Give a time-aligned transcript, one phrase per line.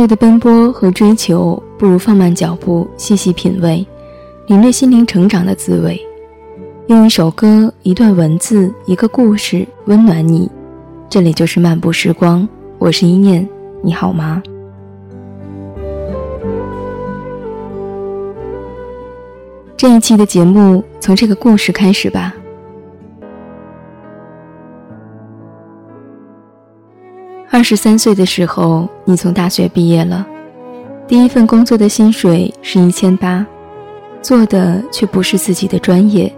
[0.00, 3.86] 忙碌的奔波和追求，不如放慢脚步，细细品味，
[4.46, 6.00] 领略心灵成长的滋味。
[6.86, 10.50] 用一首歌、一段文字、一个故事温暖你。
[11.10, 12.48] 这里就是漫步时光，
[12.78, 13.46] 我是一念，
[13.82, 14.42] 你好吗？
[19.76, 22.34] 这一期的节目从这个故事开始吧。
[27.52, 30.24] 二十三岁的时候，你从大学毕业了，
[31.08, 33.44] 第一份工作的薪水是一千八，
[34.22, 36.32] 做的却不是自己的专业。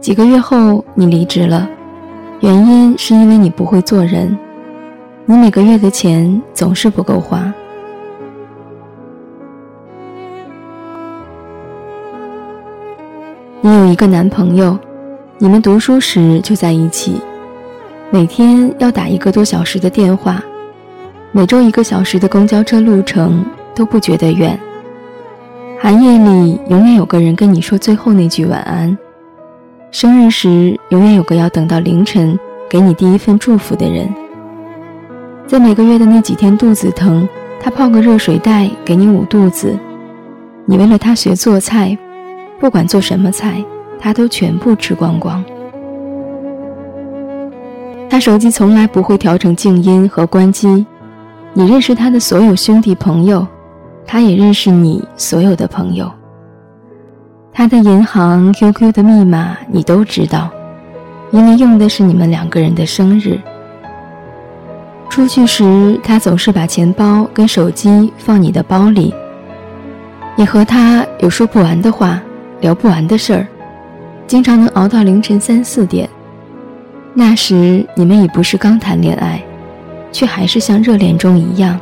[0.00, 1.66] 几个月后，你离职了，
[2.40, 4.36] 原因是因为你不会做人，
[5.24, 7.50] 你每个月的钱总是不够花。
[13.62, 14.78] 你有一个男朋友，
[15.38, 17.14] 你们读书时就在一起。
[18.14, 20.38] 每天要打一个多小时的电话，
[21.30, 23.42] 每周一个小时的公交车路程
[23.74, 24.60] 都不觉得远。
[25.80, 28.98] 寒夜里永远有个人跟你说最后那句晚安，
[29.90, 32.38] 生日时永远有个要等到凌晨
[32.68, 34.06] 给你第一份祝福的人。
[35.46, 37.26] 在每个月的那几天肚子疼，
[37.62, 39.74] 他泡个热水袋给你捂肚子。
[40.66, 41.96] 你为了他学做菜，
[42.60, 43.64] 不管做什么菜，
[43.98, 45.42] 他都全部吃光光。
[48.12, 50.84] 他手机从来不会调成静音和关机，
[51.54, 53.46] 你认识他的所有兄弟朋友，
[54.04, 56.12] 他也认识你所有的朋友。
[57.54, 60.50] 他的银行 QQ 的密码你都知道，
[61.30, 63.40] 因为用的是你们两个人的生日。
[65.08, 69.14] 出去时，他总是把钱包跟手机放你的包里。
[70.36, 72.20] 你和他有说不完的话，
[72.60, 73.46] 聊不完的事儿，
[74.26, 76.06] 经常能熬到凌晨三四点。
[77.14, 79.40] 那时你们已不是刚谈恋爱，
[80.10, 81.78] 却还是像热恋中一样。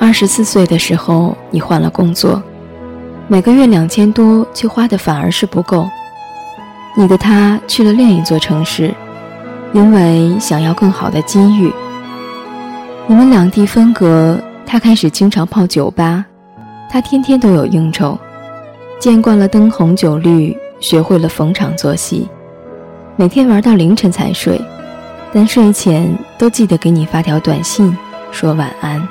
[0.00, 2.42] 二十四岁的时候，你换了工作，
[3.28, 5.88] 每个月两千多，却花的反而是不够。
[6.96, 8.92] 你的他去了另一座城市，
[9.72, 11.72] 因为想要更好的机遇。
[13.06, 14.36] 你们两地分隔。
[14.66, 16.24] 他开始经常泡酒吧，
[16.90, 18.18] 他天天都有应酬，
[18.98, 22.28] 见惯了灯红酒绿，学会了逢场作戏，
[23.16, 24.60] 每天玩到凌晨才睡，
[25.32, 26.08] 但睡前
[26.38, 27.96] 都记得给你发条短信
[28.32, 29.06] 说晚安。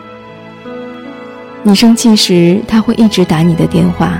[1.61, 4.19] 你生气时，他会一直打你的电话，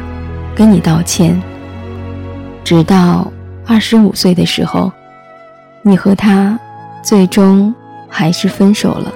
[0.55, 1.41] 跟你道歉。
[2.63, 3.29] 直到
[3.67, 4.89] 二十五岁的时候，
[5.81, 6.57] 你和他
[7.01, 7.75] 最终
[8.07, 9.11] 还是分手了。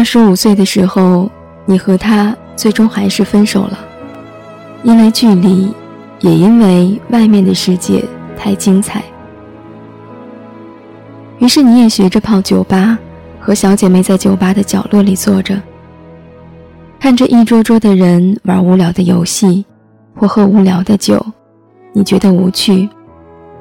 [0.00, 1.30] 二十五岁的时候，
[1.66, 3.78] 你和他最终还是分手了，
[4.82, 5.70] 因为距离，
[6.20, 8.02] 也因为外面的世界
[8.34, 9.02] 太精彩。
[11.38, 12.98] 于是你也学着泡酒吧，
[13.38, 15.60] 和小姐妹在酒吧的角落里坐着，
[16.98, 19.66] 看着一桌桌的人玩无聊的游戏，
[20.14, 21.22] 或喝无聊的酒，
[21.92, 22.88] 你觉得无趣，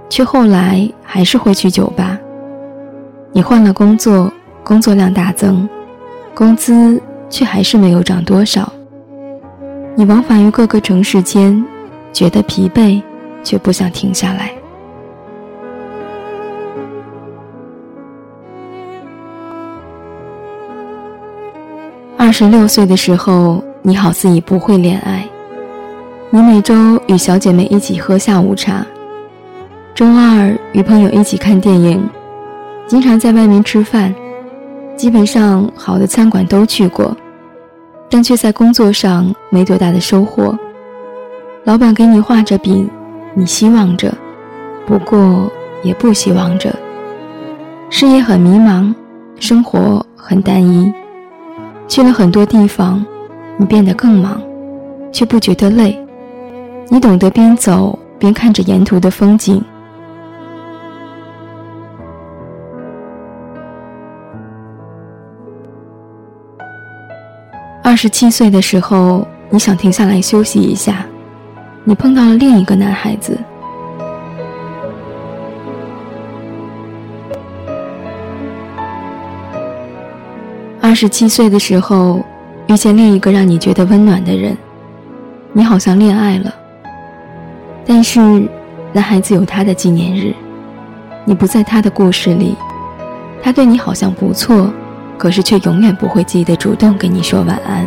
[0.07, 2.17] 却后来还是会去酒吧。
[3.33, 4.31] 你换了工作，
[4.63, 5.67] 工作量大增。
[6.39, 8.71] 工资却还是没有涨多少。
[9.93, 11.61] 你往返于各个城市间，
[12.13, 13.01] 觉得疲惫，
[13.43, 14.49] 却不想停下来。
[22.17, 25.27] 二十六岁的时候，你好似已不会恋爱。
[26.29, 28.85] 你每周与小姐妹一起喝下午茶，
[29.93, 32.01] 周二与朋友一起看电影，
[32.87, 34.15] 经常在外面吃饭。
[34.99, 37.15] 基本上好的餐馆都去过，
[38.09, 40.53] 但却在工作上没多大的收获。
[41.63, 42.85] 老板给你画着饼，
[43.33, 44.13] 你希望着，
[44.85, 45.49] 不过
[45.83, 46.75] 也不希望着。
[47.89, 48.93] 事业很迷茫，
[49.39, 50.91] 生活很单一。
[51.87, 53.01] 去了很多地方，
[53.55, 54.41] 你变得更忙，
[55.13, 55.97] 却不觉得累。
[56.89, 59.63] 你懂得边走边看着沿途的风景。
[68.01, 71.05] 十七岁的时候，你想停下来休息一下，
[71.83, 73.37] 你碰到了另一个男孩子。
[80.79, 82.23] 二十七岁的时候，
[82.67, 84.57] 遇见另一个让你觉得温暖的人，
[85.51, 86.55] 你好像恋爱了。
[87.85, 88.21] 但是，
[88.93, 90.33] 男孩子有他的纪念日，
[91.25, 92.55] 你不在他的故事里，
[93.43, 94.71] 他对你好像不错。
[95.19, 97.85] 可是却永远不会记得主动跟你说晚安。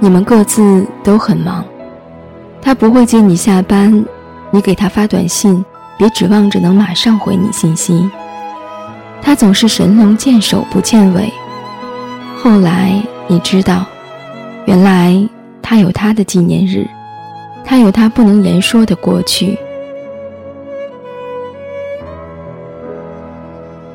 [0.00, 1.64] 你们各自都很忙，
[2.60, 4.04] 他不会接你下班，
[4.50, 5.64] 你给他发短信，
[5.96, 8.10] 别指望着能马上回你信息。
[9.22, 11.32] 他总是神龙见首不见尾。
[12.36, 13.86] 后来你知道，
[14.64, 15.16] 原来
[15.62, 16.84] 他有他的纪念日，
[17.64, 19.56] 他有他不能言说的过去。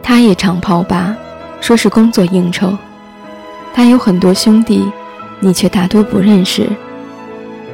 [0.01, 1.13] 他也常泡吧，
[1.59, 2.77] 说是工作应酬。
[3.73, 4.83] 他有很多兄弟，
[5.39, 6.67] 你却大多不认识。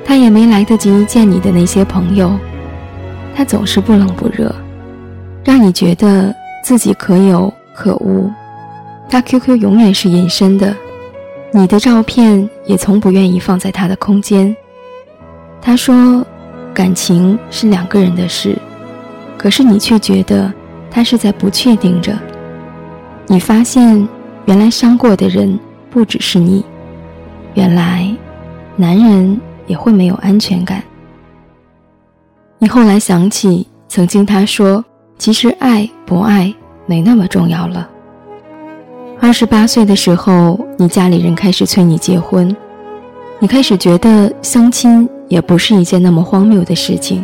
[0.05, 2.37] 他也没来得及见你的那些朋友，
[3.33, 4.53] 他总是不冷不热，
[5.45, 8.29] 让你觉得自己可有可无。
[9.09, 10.75] 他 QQ 永远是隐身的，
[11.53, 14.53] 你的照片也从不愿意放在他的空间。
[15.61, 16.25] 他说，
[16.73, 18.57] 感情是两个人的事，
[19.37, 20.51] 可是你却觉得
[20.91, 22.13] 他是在不确定着。
[23.27, 24.07] 你发现，
[24.45, 25.59] 原来伤过的人
[25.89, 26.63] 不只是你，
[27.53, 28.15] 原来，
[28.75, 29.39] 男人。
[29.65, 30.83] 也会没有安全感。
[32.59, 34.83] 你后来想起，曾经他说
[35.17, 36.53] ：“其实爱不爱
[36.85, 37.89] 没那么重要了。”
[39.21, 42.53] 二十八岁的时候，你家里人开始催你结婚，
[43.39, 47.23] 你开始觉得相亲也不是一件那么荒谬的事情。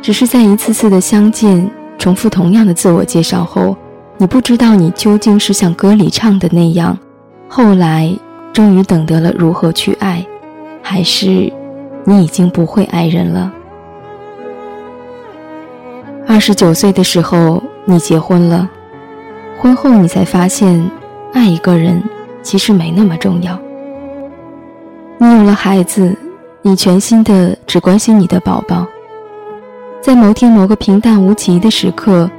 [0.00, 3.76] 只是在一次次的相见、重复同样的自我介绍后，
[4.18, 6.98] 你不知道你究竟是像歌里唱的那样，
[7.48, 8.10] 后来
[8.52, 10.24] 终于懂得了如何去爱。
[10.82, 11.52] 还是，
[12.04, 13.52] 你已经不会爱人了。
[16.26, 18.68] 二十九岁的时候，你结婚了，
[19.60, 20.90] 婚后你才发现，
[21.32, 22.02] 爱一个人
[22.42, 23.58] 其实没那么重要。
[25.18, 26.16] 你有了孩子，
[26.62, 28.86] 你全心的只关心你的宝宝。
[30.00, 32.30] 在某天某个平淡无奇的时刻，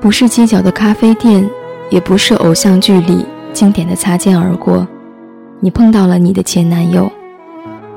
[0.00, 1.48] 不是街角的咖啡店，
[1.90, 4.86] 也不是偶像剧里经典的擦肩而过，
[5.60, 7.10] 你碰到了你的前男友。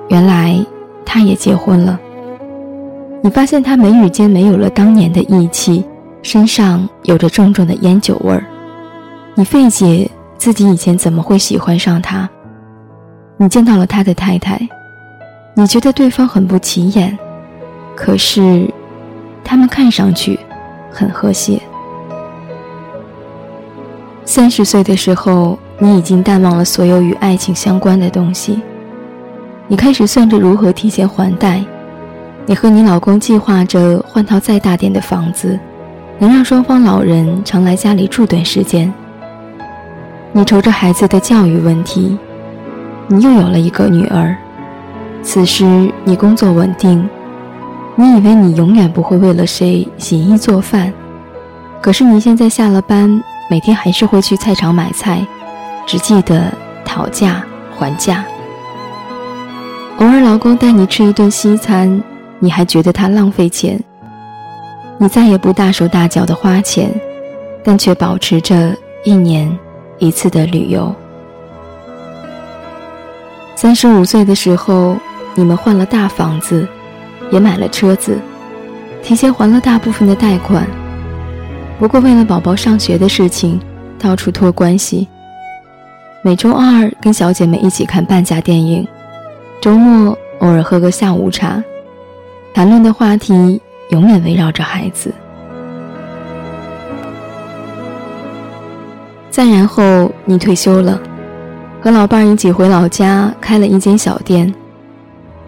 [0.07, 0.57] 原来
[1.05, 1.99] 他也结婚了。
[3.21, 5.83] 你发现他眉宇间没有了当年的义气，
[6.23, 8.43] 身上有着重重的烟酒味儿。
[9.35, 12.27] 你费解自己以前怎么会喜欢上他。
[13.37, 14.59] 你见到了他的太太，
[15.53, 17.15] 你觉得对方很不起眼，
[17.95, 18.67] 可是
[19.43, 20.39] 他们看上去
[20.89, 21.61] 很和谐。
[24.39, 28.61] 三十岁的时候，你已经淡忘了所有与爱情相关的东西。
[29.67, 31.61] 你开始算着如何提前还贷，
[32.45, 35.59] 你和你老公计划着换套再大点的房子，
[36.17, 38.89] 能让双方老人常来家里住段时间。
[40.31, 42.17] 你愁着孩子的教育问题，
[43.07, 44.33] 你又有了一个女儿。
[45.21, 47.05] 此时你工作稳定，
[47.93, 50.93] 你以为你永远不会为了谁洗衣做饭，
[51.81, 53.21] 可是你现在下了班，
[53.51, 55.25] 每天还是会去菜场买菜，
[55.87, 56.53] 只记得
[56.85, 57.43] 讨价
[57.75, 58.23] 还价。
[59.97, 62.01] 偶尔，老公带你吃一顿西餐，
[62.37, 63.83] 你还觉得他浪费钱。
[64.99, 66.91] 你再也不大手大脚的花钱，
[67.63, 69.51] 但却保持着一年
[69.97, 70.93] 一次的旅游。
[73.55, 74.95] 三十五岁的时候，
[75.33, 76.67] 你们换了大房子，
[77.31, 78.19] 也买了车子，
[79.01, 80.67] 提前还了大部分的贷款。
[81.79, 83.57] 不过，为了宝宝上学的事情，
[83.97, 85.07] 到处托关系。
[86.21, 88.85] 每周二跟小姐妹一起看半价电影。
[89.61, 91.63] 周末偶尔喝个下午茶，
[92.53, 95.13] 谈论的话题永远围绕着孩子。
[99.31, 100.99] 再然后，你退休了，
[101.81, 104.53] 和老伴一起回老家开了一间小店，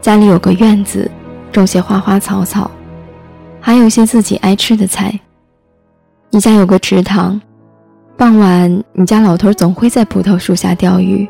[0.01, 1.11] 家里有个院子，
[1.51, 2.71] 种些花花草草，
[3.59, 5.19] 还有些自己爱吃的菜。
[6.33, 7.39] 你家有个池塘，
[8.15, 11.27] 傍晚你家老头总会在葡萄树下钓鱼。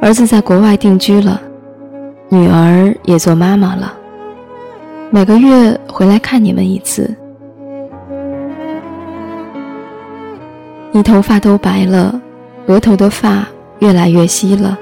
[0.00, 1.40] 儿子在国外定居了。
[2.28, 3.94] 女儿也做妈妈了，
[5.10, 7.08] 每个月回来看你们一次。
[10.90, 12.20] 你头发都白了，
[12.66, 13.46] 额头的发
[13.78, 14.76] 越来越稀了。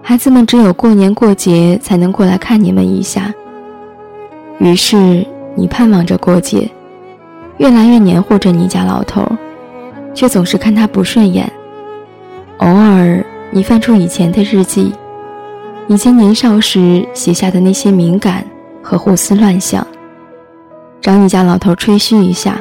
[0.00, 3.34] 孩子们只有过年过节才能过来看你们一下。
[4.60, 6.70] 于是你盼望着过节，
[7.58, 9.24] 越来越黏糊着你家老头，
[10.14, 11.50] 却总是看他不顺眼。
[12.58, 14.92] 偶尔你翻出以前的日记。
[15.88, 18.44] 以前年少时写下的那些敏感
[18.82, 19.86] 和胡思乱想，
[21.00, 22.60] 找你家老头吹嘘一下，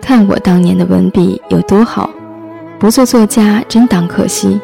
[0.00, 2.08] 看我当年的文笔有多好，
[2.78, 4.60] 不做作家真当可惜。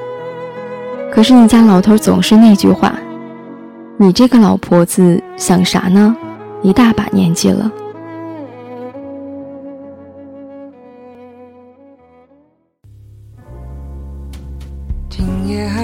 [1.12, 2.94] 可是你家老头总是那句话
[3.98, 6.16] ：“你这个老婆子想啥呢？
[6.62, 7.70] 一大把年纪了。”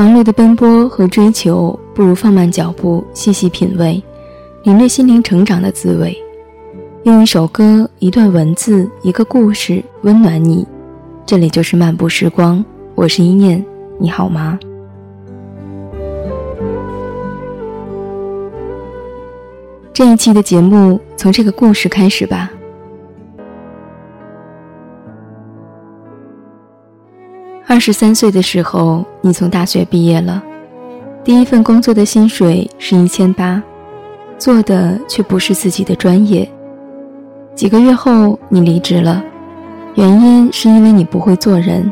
[0.00, 4.02] 忙碌的奔波和追求，不如放慢脚步，细细品味，
[4.62, 6.16] 领略心灵成长的滋味。
[7.02, 10.66] 用一首歌、一段文字、一个故事温暖你。
[11.26, 12.64] 这里就是漫步时光，
[12.94, 13.62] 我是一念，
[13.98, 14.58] 你好吗？
[19.92, 22.50] 这一期的节目从这个故事开始吧。
[27.70, 30.42] 二十三岁的时候，你从大学毕业了，
[31.22, 33.62] 第一份工作的薪水是一千八，
[34.38, 36.50] 做的却不是自己的专业。
[37.54, 39.22] 几个月后，你离职了，
[39.94, 41.88] 原因是因为你不会做人，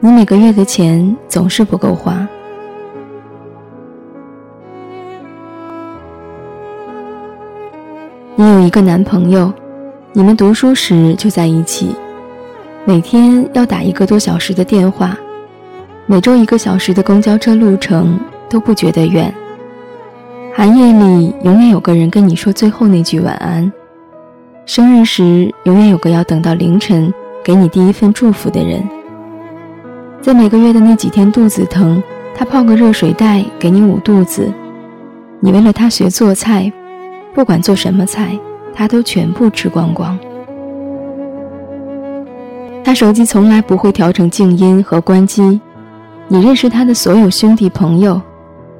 [0.00, 2.26] 你每个月的钱总是不够花。
[8.34, 9.52] 你有一个男朋友，
[10.12, 11.94] 你们读书时就在一起。
[12.86, 15.16] 每天要打一个多小时的电话，
[16.06, 18.18] 每周一个小时的公交车路程
[18.48, 19.32] 都不觉得远。
[20.54, 23.70] 寒夜里永远有个人跟你说最后那句晚安，
[24.64, 27.12] 生日时永远有个要等到凌晨
[27.44, 28.82] 给你第一份祝福的人。
[30.22, 32.02] 在每个月的那几天肚子疼，
[32.34, 34.50] 他泡个热水袋给你捂肚子，
[35.38, 36.72] 你为了他学做菜，
[37.34, 38.38] 不管做什么菜，
[38.74, 40.18] 他都全部吃光光。
[42.82, 45.60] 他手机从来不会调成静音和关机，
[46.28, 48.20] 你认识他的所有兄弟朋友，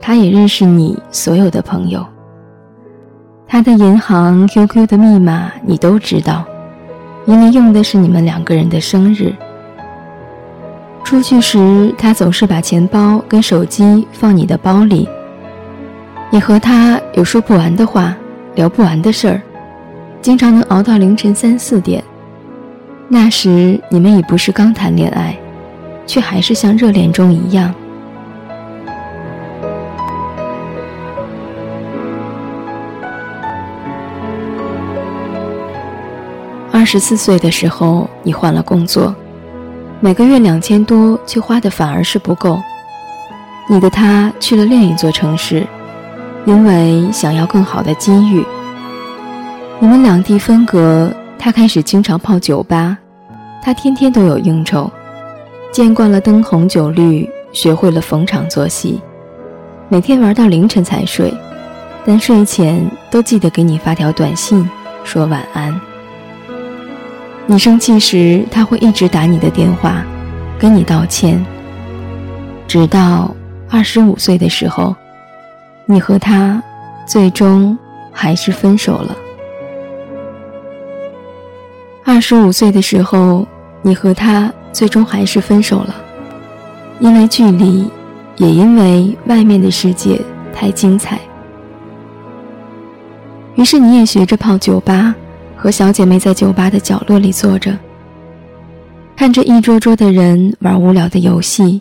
[0.01, 2.05] 他也认识你所有的朋友。
[3.47, 6.45] 他的银行、QQ 的密码你都知道，
[7.27, 9.35] 因为用的是你们两个人的生日。
[11.05, 15.09] 出去时，他总是把钱包跟手机放你的包里。
[16.31, 18.17] 你和他有说不完的话，
[18.55, 19.43] 聊不完的事儿，
[20.23, 22.03] 经常能熬到凌晨三四点。
[23.13, 25.37] 那时你们已不是刚谈恋爱，
[26.07, 27.75] 却还是像热恋中一样。
[36.73, 39.13] 二十四岁的时候，你换了工作，
[39.99, 42.63] 每个月两千多，却花的反而是不够。
[43.69, 45.67] 你的他去了另一座城市，
[46.45, 48.47] 因为想要更好的机遇。
[49.81, 51.13] 你们两地分隔。
[51.43, 52.99] 他开始经常泡酒吧，
[53.63, 54.91] 他天天都有应酬，
[55.73, 59.01] 见惯了灯红酒绿，学会了逢场作戏，
[59.89, 61.33] 每天玩到凌晨才睡，
[62.05, 64.69] 但睡前都记得给你发条短信
[65.03, 65.81] 说晚安。
[67.47, 70.05] 你生气时，他会一直打你的电话，
[70.59, 71.43] 跟你道歉。
[72.69, 73.35] 直到
[73.71, 74.95] 二十五岁的时候，
[75.87, 76.63] 你和他
[77.07, 77.79] 最终
[78.13, 79.17] 还是分手了。
[82.11, 83.47] 二十五岁的时候，
[83.83, 85.95] 你和他最终还是分手了，
[86.99, 87.89] 因为距离，
[88.35, 90.21] 也因为外面的世界
[90.53, 91.21] 太精彩。
[93.55, 95.15] 于是你也学着泡酒吧，
[95.57, 97.79] 和小姐妹在酒吧的角落里坐着，
[99.15, 101.81] 看着一桌桌的人玩无聊的游戏，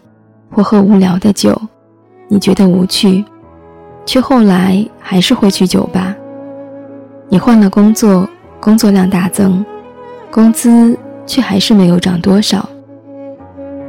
[0.51, 1.59] 或喝无聊的酒，
[2.27, 3.25] 你觉得无趣，
[4.05, 6.15] 却后来还是会去酒吧。
[7.29, 9.65] 你换了工作，工作量大增，
[10.31, 12.67] 工资却还是没有涨多少。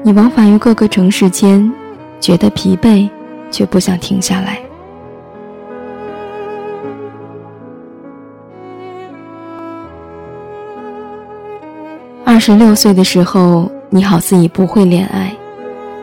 [0.02, 1.70] 你往返于各个城市间，
[2.18, 3.08] 觉得疲惫，
[3.50, 4.58] 却不想停下来。
[12.24, 15.29] 二十六岁的时候，你好似已不会恋爱，